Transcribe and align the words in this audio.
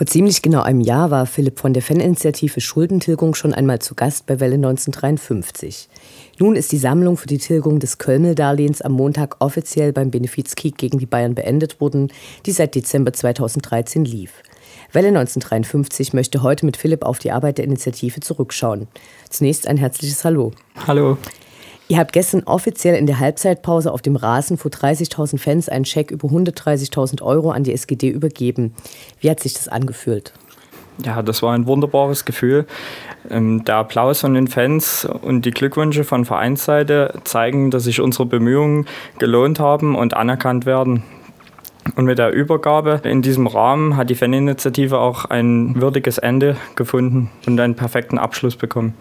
Vor 0.00 0.06
ziemlich 0.06 0.40
genau 0.40 0.62
einem 0.62 0.80
Jahr 0.80 1.10
war 1.10 1.26
Philipp 1.26 1.60
von 1.60 1.74
der 1.74 1.82
Faninitiative 1.82 2.62
Schuldentilgung 2.62 3.34
schon 3.34 3.52
einmal 3.52 3.80
zu 3.80 3.94
Gast 3.94 4.24
bei 4.24 4.40
Welle 4.40 4.54
1953. 4.54 5.90
Nun 6.38 6.56
ist 6.56 6.72
die 6.72 6.78
Sammlung 6.78 7.18
für 7.18 7.26
die 7.26 7.36
Tilgung 7.36 7.80
des 7.80 7.98
Kölmel-Darlehens 7.98 8.80
am 8.80 8.92
Montag 8.92 9.36
offiziell 9.40 9.92
beim 9.92 10.10
Benefizkrieg 10.10 10.78
gegen 10.78 10.98
die 10.98 11.04
Bayern 11.04 11.34
beendet 11.34 11.82
worden, 11.82 12.10
die 12.46 12.52
seit 12.52 12.76
Dezember 12.76 13.12
2013 13.12 14.06
lief. 14.06 14.42
Welle 14.90 15.08
1953 15.08 16.14
möchte 16.14 16.42
heute 16.42 16.64
mit 16.64 16.78
Philipp 16.78 17.04
auf 17.04 17.18
die 17.18 17.32
Arbeit 17.32 17.58
der 17.58 17.66
Initiative 17.66 18.20
zurückschauen. 18.20 18.88
Zunächst 19.28 19.66
ein 19.66 19.76
herzliches 19.76 20.24
Hallo. 20.24 20.52
Hallo. 20.86 21.18
Ihr 21.90 21.98
habt 21.98 22.12
gestern 22.12 22.44
offiziell 22.44 22.94
in 22.94 23.06
der 23.06 23.18
Halbzeitpause 23.18 23.90
auf 23.90 24.00
dem 24.00 24.14
Rasen 24.14 24.56
vor 24.58 24.70
30.000 24.70 25.38
Fans 25.38 25.68
einen 25.68 25.84
Scheck 25.84 26.12
über 26.12 26.28
130.000 26.28 27.20
Euro 27.20 27.50
an 27.50 27.64
die 27.64 27.72
SGD 27.72 28.10
übergeben. 28.10 28.76
Wie 29.18 29.28
hat 29.28 29.40
sich 29.40 29.54
das 29.54 29.66
angefühlt? 29.66 30.32
Ja, 31.04 31.20
das 31.20 31.42
war 31.42 31.52
ein 31.52 31.66
wunderbares 31.66 32.24
Gefühl. 32.24 32.64
Ähm, 33.28 33.64
der 33.64 33.74
Applaus 33.74 34.20
von 34.20 34.34
den 34.34 34.46
Fans 34.46 35.04
und 35.04 35.44
die 35.44 35.50
Glückwünsche 35.50 36.04
von 36.04 36.24
Vereinsseite 36.24 37.14
zeigen, 37.24 37.72
dass 37.72 37.82
sich 37.82 38.00
unsere 38.00 38.26
Bemühungen 38.26 38.86
gelohnt 39.18 39.58
haben 39.58 39.96
und 39.96 40.14
anerkannt 40.14 40.66
werden. 40.66 41.02
Und 41.96 42.04
mit 42.04 42.18
der 42.18 42.30
Übergabe 42.30 43.00
in 43.02 43.20
diesem 43.20 43.48
Rahmen 43.48 43.96
hat 43.96 44.10
die 44.10 44.14
Faninitiative 44.14 45.00
auch 45.00 45.24
ein 45.24 45.80
würdiges 45.80 46.18
Ende 46.18 46.56
gefunden 46.76 47.32
und 47.48 47.58
einen 47.58 47.74
perfekten 47.74 48.18
Abschluss 48.18 48.54
bekommen. 48.54 48.94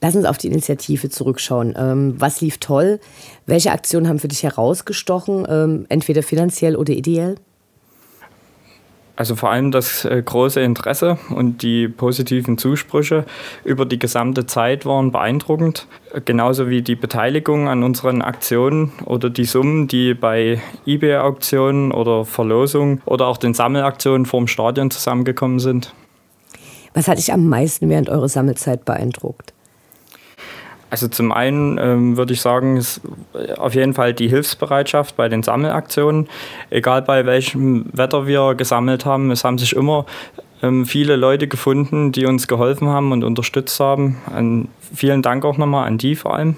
Lass 0.00 0.14
uns 0.14 0.24
auf 0.24 0.38
die 0.38 0.46
Initiative 0.48 1.10
zurückschauen. 1.10 1.74
Ähm, 1.76 2.14
was 2.18 2.40
lief 2.40 2.58
toll? 2.58 3.00
Welche 3.46 3.72
Aktionen 3.72 4.08
haben 4.08 4.18
für 4.18 4.28
dich 4.28 4.44
herausgestochen, 4.44 5.46
ähm, 5.48 5.86
entweder 5.88 6.22
finanziell 6.22 6.76
oder 6.76 6.92
ideell? 6.92 7.36
Also 9.18 9.34
vor 9.34 9.50
allem 9.50 9.72
das 9.72 10.04
äh, 10.04 10.22
große 10.24 10.60
Interesse 10.60 11.18
und 11.30 11.62
die 11.62 11.88
positiven 11.88 12.56
Zusprüche 12.56 13.24
über 13.64 13.84
die 13.84 13.98
gesamte 13.98 14.46
Zeit 14.46 14.86
waren 14.86 15.10
beeindruckend. 15.10 15.88
Genauso 16.24 16.68
wie 16.68 16.82
die 16.82 16.94
Beteiligung 16.94 17.66
an 17.66 17.82
unseren 17.82 18.22
Aktionen 18.22 18.92
oder 19.06 19.28
die 19.28 19.44
Summen, 19.44 19.88
die 19.88 20.14
bei 20.14 20.60
eBay-Auktionen 20.86 21.90
oder 21.90 22.24
Verlosungen 22.24 23.02
oder 23.06 23.26
auch 23.26 23.38
den 23.38 23.54
Sammelaktionen 23.54 24.24
vorm 24.24 24.46
Stadion 24.46 24.92
zusammengekommen 24.92 25.58
sind. 25.58 25.92
Was 26.94 27.08
hat 27.08 27.18
dich 27.18 27.32
am 27.32 27.48
meisten 27.48 27.88
während 27.88 28.08
eurer 28.08 28.28
Sammelzeit 28.28 28.84
beeindruckt? 28.84 29.52
Also 30.90 31.08
zum 31.08 31.32
einen 31.32 31.78
ähm, 31.78 32.16
würde 32.16 32.32
ich 32.32 32.40
sagen, 32.40 32.76
ist 32.76 33.00
auf 33.58 33.74
jeden 33.74 33.94
Fall 33.94 34.14
die 34.14 34.28
Hilfsbereitschaft 34.28 35.16
bei 35.16 35.28
den 35.28 35.42
Sammelaktionen. 35.42 36.28
Egal 36.70 37.02
bei 37.02 37.26
welchem 37.26 37.86
Wetter 37.92 38.26
wir 38.26 38.54
gesammelt 38.54 39.04
haben, 39.04 39.30
es 39.30 39.44
haben 39.44 39.58
sich 39.58 39.76
immer 39.76 40.06
ähm, 40.62 40.86
viele 40.86 41.16
Leute 41.16 41.46
gefunden, 41.46 42.12
die 42.12 42.26
uns 42.26 42.48
geholfen 42.48 42.88
haben 42.88 43.12
und 43.12 43.22
unterstützt 43.22 43.78
haben. 43.80 44.16
An, 44.34 44.68
vielen 44.94 45.22
Dank 45.22 45.44
auch 45.44 45.58
nochmal 45.58 45.86
an 45.86 45.98
die 45.98 46.16
vor 46.16 46.34
allem. 46.34 46.56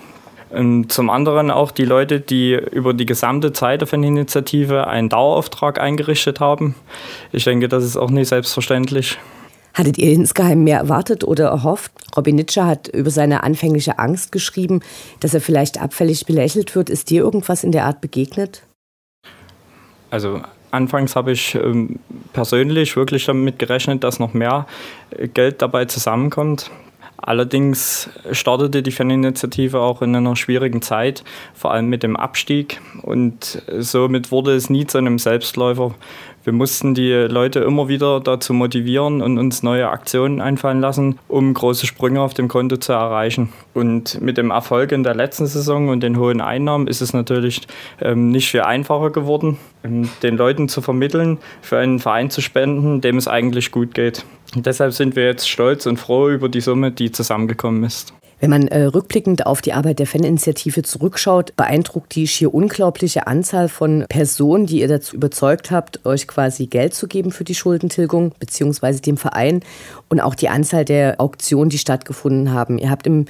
Und 0.50 0.58
ähm, 0.58 0.88
zum 0.88 1.10
anderen 1.10 1.50
auch 1.50 1.70
die 1.70 1.84
Leute, 1.84 2.20
die 2.20 2.54
über 2.54 2.92
die 2.92 3.06
gesamte 3.06 3.52
Zeit 3.52 3.82
auf 3.82 3.92
eine 3.92 4.06
Initiative 4.06 4.86
einen 4.86 5.08
Dauerauftrag 5.08 5.80
eingerichtet 5.80 6.40
haben. 6.40 6.74
Ich 7.32 7.44
denke, 7.44 7.68
das 7.68 7.84
ist 7.84 7.96
auch 7.96 8.10
nicht 8.10 8.28
selbstverständlich. 8.28 9.18
Hattet 9.80 9.96
ihr 9.96 10.12
insgeheim 10.12 10.62
mehr 10.62 10.76
erwartet 10.76 11.24
oder 11.24 11.46
erhofft? 11.46 11.90
Robin 12.14 12.36
Nitscher 12.36 12.66
hat 12.66 12.88
über 12.88 13.10
seine 13.10 13.44
anfängliche 13.44 13.98
Angst 13.98 14.30
geschrieben, 14.30 14.80
dass 15.20 15.32
er 15.32 15.40
vielleicht 15.40 15.80
abfällig 15.80 16.26
belächelt 16.26 16.76
wird. 16.76 16.90
Ist 16.90 17.08
dir 17.08 17.22
irgendwas 17.22 17.64
in 17.64 17.72
der 17.72 17.86
Art 17.86 18.02
begegnet? 18.02 18.62
Also 20.10 20.42
anfangs 20.70 21.16
habe 21.16 21.32
ich 21.32 21.54
ähm, 21.54 21.98
persönlich 22.34 22.94
wirklich 22.94 23.24
damit 23.24 23.58
gerechnet, 23.58 24.04
dass 24.04 24.18
noch 24.18 24.34
mehr 24.34 24.66
äh, 25.16 25.28
Geld 25.28 25.62
dabei 25.62 25.86
zusammenkommt. 25.86 26.70
Allerdings 27.22 28.08
startete 28.32 28.82
die 28.82 28.90
Faninitiative 28.90 29.80
auch 29.80 30.02
in 30.02 30.14
einer 30.16 30.36
schwierigen 30.36 30.82
Zeit, 30.82 31.22
vor 31.54 31.72
allem 31.72 31.88
mit 31.88 32.02
dem 32.02 32.16
Abstieg. 32.16 32.80
Und 33.02 33.62
somit 33.78 34.30
wurde 34.30 34.54
es 34.54 34.70
nie 34.70 34.86
zu 34.86 34.98
einem 34.98 35.18
Selbstläufer 35.18 35.94
wir 36.42 36.54
mussten 36.54 36.94
die 36.94 37.12
Leute 37.12 37.60
immer 37.60 37.88
wieder 37.88 38.18
dazu 38.20 38.54
motivieren 38.54 39.20
und 39.20 39.38
uns 39.38 39.62
neue 39.62 39.90
Aktionen 39.90 40.40
einfallen 40.40 40.80
lassen, 40.80 41.18
um 41.28 41.52
große 41.52 41.86
Sprünge 41.86 42.22
auf 42.22 42.32
dem 42.32 42.48
Konto 42.48 42.78
zu 42.78 42.92
erreichen. 42.92 43.52
Und 43.74 44.20
mit 44.22 44.38
dem 44.38 44.50
Erfolg 44.50 44.92
in 44.92 45.02
der 45.02 45.14
letzten 45.14 45.46
Saison 45.46 45.90
und 45.90 46.02
den 46.02 46.18
hohen 46.18 46.40
Einnahmen 46.40 46.86
ist 46.86 47.02
es 47.02 47.12
natürlich 47.12 47.66
ähm, 48.00 48.30
nicht 48.30 48.50
viel 48.50 48.62
einfacher 48.62 49.10
geworden, 49.10 49.58
ähm, 49.84 50.08
den 50.22 50.38
Leuten 50.38 50.68
zu 50.68 50.80
vermitteln, 50.80 51.38
für 51.60 51.78
einen 51.78 51.98
Verein 51.98 52.30
zu 52.30 52.40
spenden, 52.40 53.02
dem 53.02 53.18
es 53.18 53.28
eigentlich 53.28 53.70
gut 53.70 53.94
geht. 53.94 54.24
Und 54.54 54.66
deshalb 54.66 54.92
sind 54.92 55.16
wir 55.16 55.26
jetzt 55.26 55.48
stolz 55.48 55.86
und 55.86 55.96
froh 55.96 56.28
über 56.28 56.48
die 56.48 56.60
Summe, 56.60 56.90
die 56.90 57.12
zusammengekommen 57.12 57.84
ist. 57.84 58.12
Wenn 58.40 58.48
man 58.48 58.68
äh, 58.68 58.84
rückblickend 58.84 59.44
auf 59.44 59.60
die 59.60 59.74
Arbeit 59.74 59.98
der 59.98 60.06
Faninitiative 60.06 60.82
zurückschaut, 60.82 61.54
beeindruckt 61.56 62.14
die 62.14 62.26
schier 62.26 62.54
unglaubliche 62.54 63.26
Anzahl 63.26 63.68
von 63.68 64.06
Personen, 64.08 64.64
die 64.64 64.80
ihr 64.80 64.88
dazu 64.88 65.14
überzeugt 65.14 65.70
habt, 65.70 66.06
euch 66.06 66.26
quasi 66.26 66.66
Geld 66.66 66.94
zu 66.94 67.06
geben 67.06 67.32
für 67.32 67.44
die 67.44 67.54
Schuldentilgung, 67.54 68.32
beziehungsweise 68.38 69.02
dem 69.02 69.18
Verein 69.18 69.60
und 70.08 70.20
auch 70.20 70.34
die 70.34 70.48
Anzahl 70.48 70.86
der 70.86 71.20
Auktionen, 71.20 71.68
die 71.68 71.76
stattgefunden 71.76 72.50
haben. 72.50 72.78
Ihr 72.78 72.88
habt 72.88 73.06
im 73.06 73.26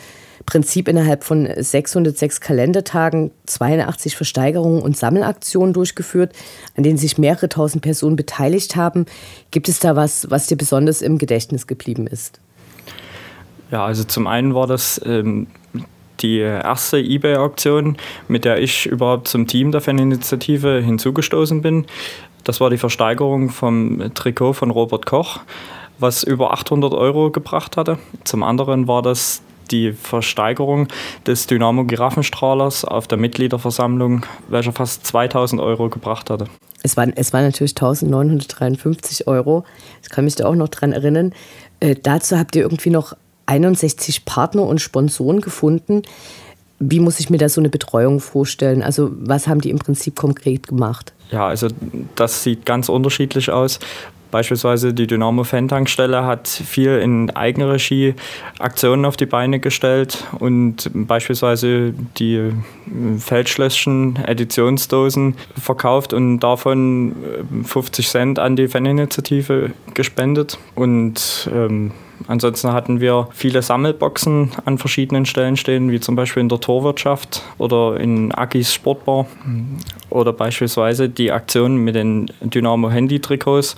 Prinzip 0.46 0.86
innerhalb 0.86 1.24
von 1.24 1.48
606 1.56 2.40
Kalendertagen 2.40 3.32
82 3.46 4.14
Versteigerungen 4.14 4.80
und 4.80 4.96
Sammelaktionen 4.96 5.74
durchgeführt, 5.74 6.32
an 6.76 6.84
denen 6.84 6.98
sich 6.98 7.18
mehrere 7.18 7.48
tausend 7.48 7.82
Personen 7.82 8.14
beteiligt 8.14 8.76
haben. 8.76 9.06
Gibt 9.50 9.68
es 9.68 9.80
da 9.80 9.96
was, 9.96 10.30
was 10.30 10.46
dir 10.46 10.56
besonders 10.56 11.02
im 11.02 11.18
Gedächtnis 11.18 11.66
geblieben 11.66 12.06
ist? 12.06 12.38
Ja, 13.70 13.84
also 13.84 14.04
zum 14.04 14.26
einen 14.26 14.54
war 14.54 14.66
das 14.66 15.00
ähm, 15.04 15.46
die 16.20 16.38
erste 16.38 16.98
eBay-Auktion, 16.98 17.96
mit 18.28 18.44
der 18.44 18.60
ich 18.60 18.86
überhaupt 18.86 19.28
zum 19.28 19.46
Team 19.46 19.72
der 19.72 19.80
Faninitiative 19.80 20.80
hinzugestoßen 20.80 21.62
bin. 21.62 21.86
Das 22.44 22.60
war 22.60 22.70
die 22.70 22.78
Versteigerung 22.78 23.50
vom 23.50 24.12
Trikot 24.14 24.54
von 24.54 24.70
Robert 24.70 25.06
Koch, 25.06 25.40
was 25.98 26.22
über 26.22 26.52
800 26.52 26.92
Euro 26.94 27.30
gebracht 27.30 27.76
hatte. 27.76 27.98
Zum 28.24 28.42
anderen 28.42 28.88
war 28.88 29.02
das 29.02 29.42
die 29.70 29.92
Versteigerung 29.92 30.88
des 31.26 31.46
Dynamo 31.46 31.84
Giraffenstrahlers 31.84 32.84
auf 32.84 33.06
der 33.06 33.18
Mitgliederversammlung, 33.18 34.26
welcher 34.48 34.72
fast 34.72 35.06
2000 35.06 35.60
Euro 35.60 35.88
gebracht 35.88 36.28
hatte. 36.28 36.46
Es 36.82 36.96
waren, 36.96 37.12
es 37.14 37.32
waren 37.32 37.44
natürlich 37.44 37.72
1953 37.72 39.28
Euro. 39.28 39.64
Ich 40.02 40.08
kann 40.08 40.24
mich 40.24 40.34
da 40.34 40.46
auch 40.46 40.54
noch 40.54 40.68
dran 40.68 40.92
erinnern. 40.92 41.32
Äh, 41.78 41.94
dazu 42.02 42.36
habt 42.36 42.56
ihr 42.56 42.62
irgendwie 42.62 42.90
noch 42.90 43.14
61 43.50 44.24
Partner 44.24 44.62
und 44.62 44.80
Sponsoren 44.80 45.40
gefunden. 45.40 46.02
Wie 46.78 47.00
muss 47.00 47.20
ich 47.20 47.28
mir 47.28 47.38
da 47.38 47.48
so 47.48 47.60
eine 47.60 47.68
Betreuung 47.68 48.20
vorstellen? 48.20 48.82
Also 48.82 49.10
was 49.12 49.48
haben 49.48 49.60
die 49.60 49.70
im 49.70 49.78
Prinzip 49.78 50.16
konkret 50.16 50.68
gemacht? 50.68 51.12
Ja, 51.30 51.48
also 51.48 51.68
das 52.14 52.42
sieht 52.42 52.64
ganz 52.64 52.88
unterschiedlich 52.88 53.50
aus. 53.50 53.80
Beispielsweise 54.30 54.94
die 54.94 55.08
Dynamo 55.08 55.42
Fan-Tankstelle 55.42 56.24
hat 56.24 56.46
viel 56.46 56.98
in 56.98 57.30
Eigenregie 57.30 58.14
Aktionen 58.60 59.04
auf 59.04 59.16
die 59.16 59.26
Beine 59.26 59.58
gestellt 59.58 60.24
und 60.38 60.88
beispielsweise 60.94 61.92
die 62.18 62.52
Feldschlösschen 63.18 64.16
Editionsdosen 64.24 65.34
verkauft 65.60 66.12
und 66.12 66.38
davon 66.40 67.16
50 67.64 68.08
Cent 68.08 68.38
an 68.38 68.54
die 68.54 68.68
Faninitiative 68.68 69.72
gespendet. 69.94 70.58
Und 70.76 71.50
ähm, 71.52 71.90
Ansonsten 72.26 72.72
hatten 72.72 73.00
wir 73.00 73.28
viele 73.32 73.62
Sammelboxen 73.62 74.52
an 74.64 74.78
verschiedenen 74.78 75.26
Stellen 75.26 75.56
stehen, 75.56 75.90
wie 75.90 76.00
zum 76.00 76.16
Beispiel 76.16 76.42
in 76.42 76.48
der 76.48 76.60
Torwirtschaft 76.60 77.42
oder 77.58 77.98
in 77.98 78.32
Akis 78.32 78.72
Sportbar 78.72 79.26
oder 80.10 80.32
beispielsweise 80.32 81.08
die 81.08 81.32
Aktion 81.32 81.76
mit 81.76 81.94
den 81.94 82.30
Dynamo 82.40 82.90
Handy-Trikots, 82.90 83.76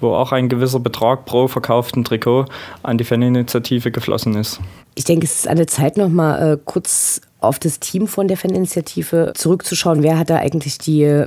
wo 0.00 0.14
auch 0.14 0.32
ein 0.32 0.48
gewisser 0.48 0.80
Betrag 0.80 1.24
pro 1.24 1.48
verkauften 1.48 2.04
Trikot 2.04 2.46
an 2.82 2.98
die 2.98 3.04
Faninitiative 3.04 3.90
geflossen 3.90 4.34
ist. 4.34 4.60
Ich 4.94 5.04
denke, 5.04 5.24
es 5.24 5.40
ist 5.40 5.48
an 5.48 5.56
der 5.56 5.66
Zeit, 5.66 5.96
noch 5.96 6.08
mal 6.08 6.54
äh, 6.54 6.58
kurz 6.64 7.20
auf 7.40 7.58
das 7.58 7.80
Team 7.80 8.06
von 8.06 8.28
der 8.28 8.36
Faninitiative 8.36 9.32
zurückzuschauen. 9.34 10.02
Wer 10.02 10.18
hat 10.18 10.30
da 10.30 10.36
eigentlich 10.36 10.78
die 10.78 11.24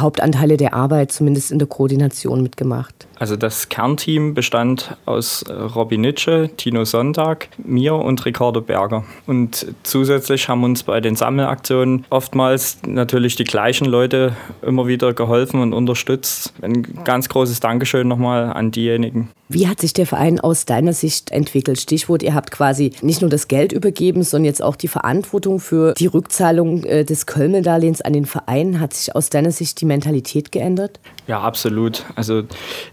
Hauptanteile 0.00 0.56
der 0.56 0.74
Arbeit, 0.74 1.12
zumindest 1.12 1.50
in 1.50 1.58
der 1.58 1.68
Koordination, 1.68 2.42
mitgemacht? 2.42 3.06
Also 3.18 3.36
das 3.36 3.68
Kernteam 3.68 4.34
bestand 4.34 4.96
aus 5.06 5.42
äh, 5.42 5.52
Robin 5.52 6.02
Nitsche, 6.02 6.50
Tino 6.56 6.84
Sonntag, 6.84 7.48
mir 7.58 7.94
und 7.94 8.24
Ricardo 8.24 8.60
Berger. 8.60 9.04
Und 9.26 9.66
zusätzlich 9.82 10.48
haben 10.48 10.64
uns 10.64 10.82
bei 10.82 11.00
den 11.00 11.16
Sammelaktionen 11.16 12.04
oftmals 12.10 12.78
natürlich 12.86 13.36
die 13.36 13.44
gleichen 13.44 13.86
Leute 13.86 14.36
immer 14.62 14.86
wieder 14.86 15.14
geholfen 15.14 15.60
und 15.60 15.72
unterstützt. 15.72 16.52
Ein 16.60 16.82
ganz 17.04 17.28
großes 17.28 17.60
Dankeschön 17.60 18.06
nochmal 18.06 18.52
an 18.52 18.70
diejenigen. 18.70 19.30
Wie 19.48 19.68
hat 19.68 19.80
sich 19.80 19.92
der 19.92 20.06
Verein 20.06 20.40
aus 20.40 20.66
deiner 20.66 20.92
Sicht 20.92 21.30
entwickelt? 21.30 21.80
Stichwort, 21.80 22.24
ihr 22.24 22.34
habt 22.34 22.50
quasi 22.50 22.90
nicht 23.00 23.20
nur 23.20 23.30
das 23.30 23.46
Geld 23.46 23.72
übergeben, 23.72 24.24
sondern 24.24 24.46
jetzt 24.46 24.62
auch 24.62 24.74
die 24.74 24.88
Verantwortung 24.88 25.60
für 25.60 25.94
die 25.94 26.08
Rückzahlung 26.08 26.82
äh, 26.82 27.04
des 27.04 27.26
Kölmel-Darlehens 27.26 28.02
an 28.02 28.12
den 28.12 28.26
Verein. 28.26 28.80
Hat 28.80 28.92
sich 28.92 29.14
aus 29.14 29.30
deiner 29.30 29.52
Sicht 29.52 29.78
die 29.86 29.94
Mentalität 29.94 30.52
geändert? 30.52 30.98
Ja, 31.26 31.40
absolut. 31.40 32.04
Also 32.14 32.42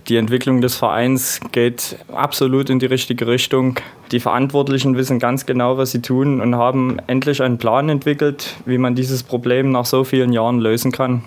die 0.08 0.18
Entwicklung 0.18 0.62
des 0.62 0.76
Vereins 0.76 1.40
geht 1.52 1.98
absolut 2.12 2.70
in 2.70 2.80
die 2.80 2.86
richtige 2.86 3.28
Richtung. 3.28 3.76
Die 4.12 4.20
Verantwortlichen 4.20 4.96
wissen 4.96 5.20
ganz 5.20 5.46
genau, 5.46 5.78
was 5.78 5.92
sie 5.92 6.02
tun 6.02 6.40
und 6.40 6.56
haben 6.56 6.98
endlich 7.08 7.42
einen 7.42 7.58
Plan 7.58 7.90
entwickelt, 7.90 8.56
wie 8.66 8.78
man 8.78 8.96
dieses 8.96 9.24
Problem 9.24 9.72
nach 9.72 9.86
so 9.86 10.04
vielen 10.04 10.32
Jahren 10.32 10.60
lösen 10.60 10.92
kann. 10.92 11.24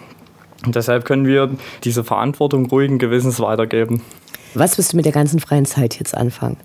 Und 0.65 0.75
deshalb 0.75 1.05
können 1.05 1.27
wir 1.27 1.51
diese 1.85 2.05
Verantwortung 2.05 2.67
ruhigen 2.67 2.99
Gewissens 2.99 3.41
weitergeben. 3.41 4.03
Was 4.55 4.79
wirst 4.79 4.93
du 4.93 4.97
mit 4.97 5.05
der 5.05 5.13
ganzen 5.13 5.39
freien 5.39 5.67
Zeit 5.67 5.99
jetzt 5.99 6.17
anfangen? 6.17 6.57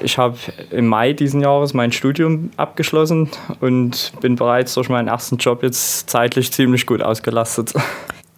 Ich 0.00 0.18
habe 0.18 0.36
im 0.70 0.86
Mai 0.86 1.12
diesen 1.12 1.40
Jahres 1.40 1.74
mein 1.74 1.92
Studium 1.92 2.50
abgeschlossen 2.56 3.28
und 3.60 4.12
bin 4.20 4.36
bereits 4.36 4.74
durch 4.74 4.88
meinen 4.88 5.08
ersten 5.08 5.36
Job 5.36 5.62
jetzt 5.62 6.08
zeitlich 6.10 6.52
ziemlich 6.52 6.86
gut 6.86 7.02
ausgelastet. 7.02 7.74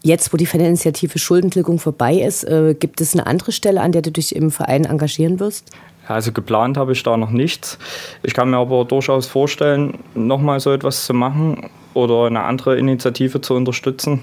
Jetzt, 0.03 0.33
wo 0.33 0.39
die 0.39 0.47
Faninitiative 0.47 1.19
Schuldentilgung 1.19 1.79
vorbei 1.79 2.15
ist, 2.15 2.45
äh, 2.45 2.75
gibt 2.79 3.03
es 3.03 3.13
eine 3.13 3.27
andere 3.27 3.53
Stelle, 3.53 3.83
an 3.83 3.93
der 3.93 4.01
du 4.01 4.11
dich 4.11 4.35
im 4.35 4.51
Verein 4.51 4.87
engagieren 4.87 5.41
wirst? 5.41 5.67
Also 6.09 6.33
geplant 6.33 6.77
habe 6.77 6.93
ich 6.93 7.03
da 7.03 7.17
noch 7.17 7.31
nichts. 7.31 7.79
Ich 8.23 8.35
kann 8.35 8.51
mir 8.51 8.57
aber 8.57 8.85
durchaus 8.85 9.27
vorstellen, 9.27 9.99
nochmal 10.15 10.59
so 10.59 10.73
etwas 10.73 11.05
zu 11.05 11.13
machen 11.13 11.69
oder 11.95 12.27
eine 12.27 12.43
andere 12.43 12.79
Initiative 12.79 13.41
zu 13.41 13.55
unterstützen. 13.55 14.23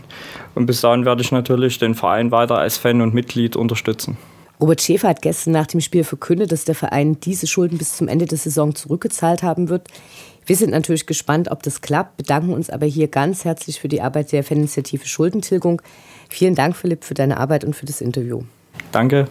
Und 0.56 0.66
bis 0.66 0.82
dahin 0.82 1.06
werde 1.06 1.22
ich 1.22 1.32
natürlich 1.32 1.78
den 1.78 1.94
Verein 1.94 2.32
weiter 2.32 2.58
als 2.58 2.78
Fan 2.78 3.02
und 3.02 3.14
Mitglied 3.14 3.56
unterstützen. 3.56 4.18
Robert 4.60 4.82
Schäfer 4.82 5.10
hat 5.10 5.22
gestern 5.22 5.52
nach 5.52 5.68
dem 5.68 5.82
Spiel 5.82 6.04
verkündet, 6.04 6.52
dass 6.52 6.66
der 6.66 6.76
Verein 6.76 7.20
diese 7.20 7.46
Schulden 7.46 7.78
bis 7.78 7.96
zum 7.96 8.08
Ende 8.08 8.26
der 8.26 8.38
Saison 8.38 8.74
zurückgezahlt 8.74 9.44
haben 9.44 9.70
wird. 9.70 9.88
Wir 10.46 10.56
sind 10.56 10.72
natürlich 10.72 11.06
gespannt, 11.06 11.52
ob 11.52 11.62
das 11.62 11.82
klappt, 11.82 12.18
bedanken 12.18 12.54
uns 12.54 12.70
aber 12.70 12.86
hier 12.86 13.08
ganz 13.08 13.46
herzlich 13.46 13.80
für 13.80 13.88
die 13.88 14.02
Arbeit 14.02 14.32
der 14.32 14.44
Faninitiative 14.44 15.06
Schuldentilgung. 15.06 15.82
Vielen 16.30 16.56
Dank, 16.56 16.76
Philipp, 16.76 17.04
für 17.04 17.14
deine 17.14 17.38
Arbeit 17.38 17.66
und 17.66 17.76
für 17.76 17.86
das 17.86 18.02
Interview. 18.02 18.42
Danke. 18.92 19.28